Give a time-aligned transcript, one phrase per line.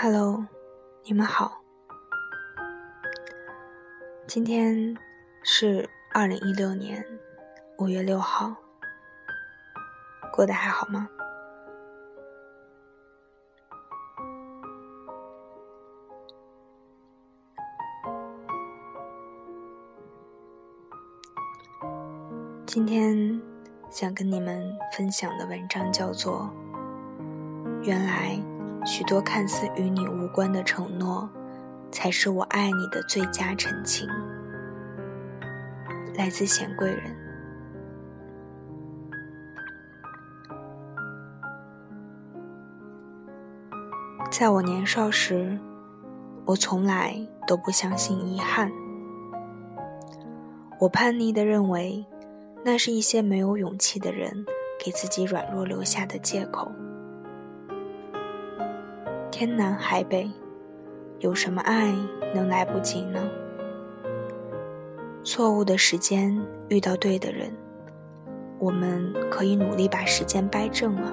[0.00, 0.46] Hello，
[1.02, 1.60] 你们好。
[4.28, 4.96] 今天
[5.42, 7.04] 是二零一六年
[7.78, 8.54] 五月六号，
[10.32, 11.08] 过得还好吗？
[22.64, 23.42] 今天
[23.90, 26.48] 想跟你们分享的文章叫做
[27.82, 28.40] 《原来》。
[28.84, 31.28] 许多看似与你无关的承诺，
[31.90, 34.08] 才是我爱你的最佳陈情。
[36.16, 37.14] 来自贤贵人。
[44.30, 45.58] 在我年少时，
[46.44, 47.14] 我从来
[47.46, 48.70] 都不相信遗憾。
[50.78, 52.06] 我叛逆的认为，
[52.64, 54.44] 那是一些没有勇气的人
[54.78, 56.70] 给自己软弱留下的借口。
[59.38, 60.28] 天南海北，
[61.20, 61.94] 有什么爱
[62.34, 63.20] 能来不及呢？
[65.22, 66.36] 错误的时间
[66.68, 67.52] 遇到对的人，
[68.58, 71.12] 我们可以努力把时间掰正啊。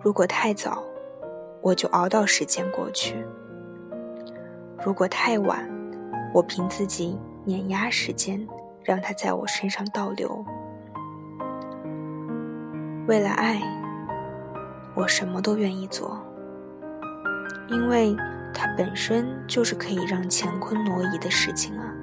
[0.00, 0.84] 如果太早，
[1.62, 3.16] 我就熬到时间过去；
[4.86, 5.68] 如果太晚，
[6.32, 8.46] 我凭自己碾压时间，
[8.84, 10.44] 让它在我身上倒流。
[13.08, 13.81] 为了爱。
[14.94, 16.18] 我什么都愿意做，
[17.68, 18.14] 因为
[18.52, 21.94] 它本身就是可以让乾坤挪移的事情啊。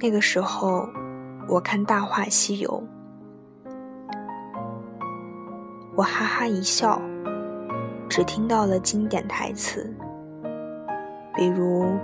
[0.00, 0.88] 那个时候，
[1.46, 2.82] 我看《大话西游》，
[5.94, 7.00] 我哈哈一笑，
[8.08, 9.94] 只听到了经典台词，
[11.36, 11.98] 比如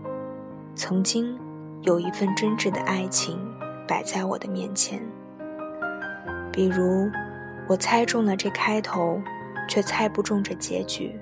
[0.76, 1.36] “曾经
[1.80, 3.40] 有一份真挚的爱情”。
[3.92, 4.98] 摆在我的面前，
[6.50, 7.10] 比如
[7.68, 9.20] 我猜中了这开头，
[9.68, 11.20] 却猜不中这结局。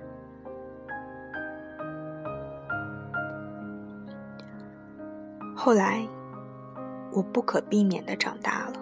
[5.53, 6.07] 后来，
[7.11, 8.75] 我不可避免的长大了，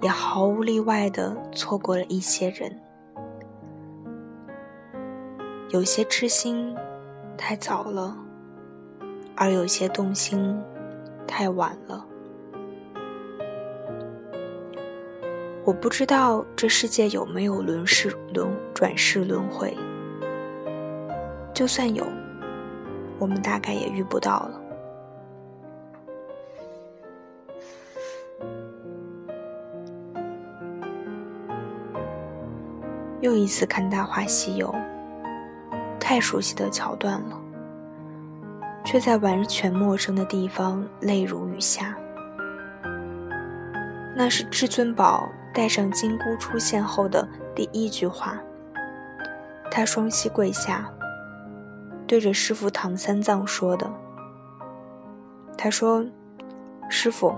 [0.00, 2.76] 也毫无例外的错过了一些人，
[5.68, 6.74] 有些痴心
[7.38, 8.16] 太早了，
[9.36, 10.60] 而有些动心
[11.28, 12.06] 太晚了。
[15.64, 19.76] 我不知道这世界有没有轮世轮转世轮回，
[21.54, 22.04] 就算有，
[23.16, 24.60] 我们大概也遇不到了。
[33.20, 34.66] 又一次看《大话西游》，
[36.00, 37.40] 太熟悉的桥段了，
[38.84, 41.96] 却在完全陌生的地方泪如雨下。
[44.16, 45.30] 那是至尊宝。
[45.54, 48.40] 带上金箍出现后的第一句话，
[49.70, 50.90] 他双膝跪下，
[52.06, 53.90] 对着师傅唐三藏说的。
[55.56, 56.04] 他说
[56.88, 57.34] ：“师傅，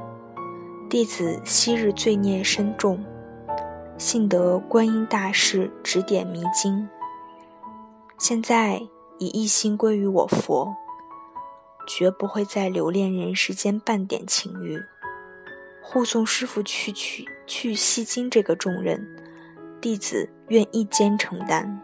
[0.88, 3.04] 弟子昔日罪孽深重，
[3.98, 6.88] 幸得观音大士指点迷津，
[8.18, 8.80] 现在
[9.18, 10.74] 已一心归于我佛，
[11.86, 14.80] 绝不会再留恋人世间半点情欲。”
[15.86, 19.06] 护送师傅去取去西经这个重任，
[19.80, 21.80] 弟子愿一肩承担。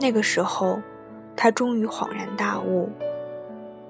[0.00, 0.80] 那个时候，
[1.36, 2.88] 他终于恍然大悟，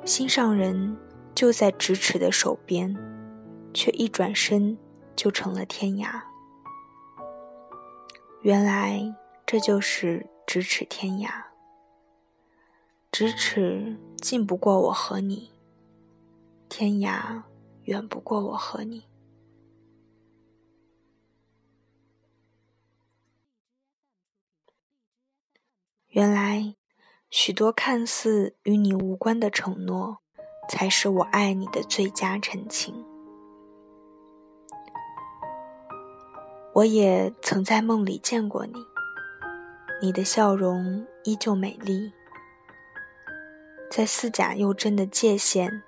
[0.04, 0.96] 心上人
[1.34, 2.96] 就在咫尺的手边，
[3.74, 4.76] 却一转身
[5.14, 6.08] 就成了天涯。
[8.40, 11.28] 原来这就是咫尺天涯。
[13.12, 15.50] 咫尺近不过我和你，
[16.68, 17.42] 天涯
[17.84, 19.04] 远不过我和你。
[26.08, 26.74] 原来，
[27.30, 30.18] 许多看似与你无关的承诺，
[30.68, 33.04] 才是我爱你的最佳陈情。
[36.74, 38.74] 我也曾在梦里见过你，
[40.00, 42.12] 你的笑容依旧美丽。
[43.90, 45.82] 在似假又真的界限，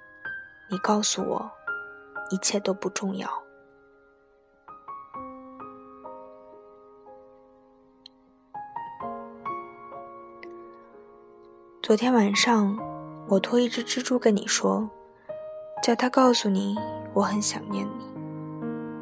[0.72, 1.50] 你告诉我，
[2.30, 3.28] 一切都不重要。
[11.82, 12.78] 昨天晚上，
[13.28, 14.88] 我托一只蜘蛛跟你说，
[15.82, 16.76] 叫它告诉你
[17.14, 18.04] 我很想念你，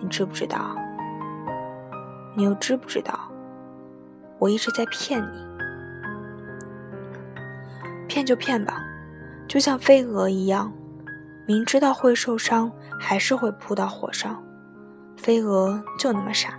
[0.00, 0.74] 你知不知道？
[2.34, 3.30] 你又知不知道？
[4.38, 5.46] 我一直在骗你，
[8.06, 8.82] 骗就骗吧。
[9.46, 10.72] 就像飞蛾一样，
[11.48, 14.44] 明知道会受伤，还是会扑到火上。
[15.16, 16.58] 飞蛾就那么傻，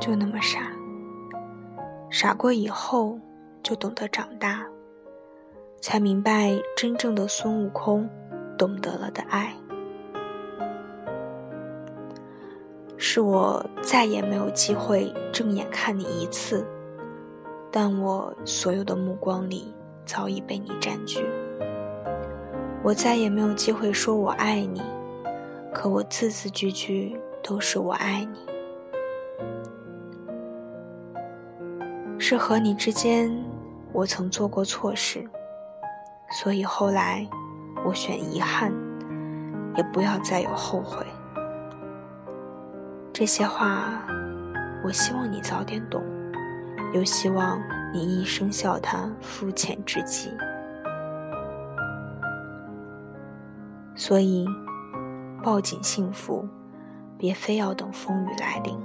[0.00, 0.72] 就那么傻。
[2.10, 3.16] 傻过以后，
[3.62, 4.66] 就懂得长大，
[5.80, 8.10] 才明白真正的孙悟空
[8.58, 9.54] 懂得了的爱。
[12.96, 16.66] 是我再也没有机会正眼看你一次，
[17.70, 19.72] 但我所有的目光里
[20.04, 21.24] 早已被你占据。
[22.84, 24.82] 我再也没有机会说我爱你，
[25.72, 28.38] 可我字字句句都是我爱你。
[32.18, 33.34] 是和你之间，
[33.90, 35.26] 我曾做过错事，
[36.32, 37.26] 所以后来
[37.86, 38.70] 我选遗憾，
[39.76, 41.06] 也不要再有后悔。
[43.14, 44.06] 这些话，
[44.84, 46.02] 我希望你早点懂，
[46.92, 47.58] 又希望
[47.94, 50.30] 你一生笑他肤浅至极。
[53.96, 54.46] 所以，
[55.42, 56.46] 抱紧幸福，
[57.16, 58.78] 别非要等风雨来临。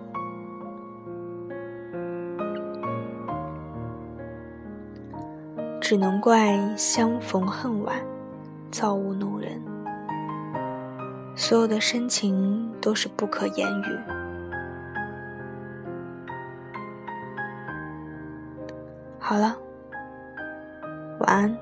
[5.81, 7.95] 只能怪相逢恨晚，
[8.69, 9.59] 造物弄人。
[11.35, 13.99] 所有的深情都是不可言语。
[19.17, 19.55] 好了，
[21.21, 21.57] 晚安，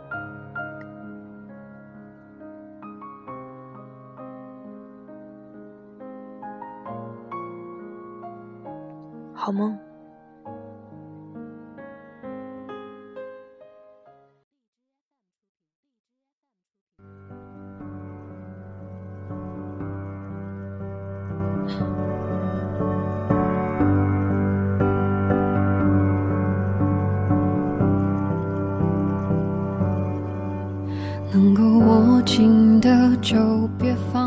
[9.38, 9.78] 好梦。
[31.32, 34.27] 能够握紧的就别放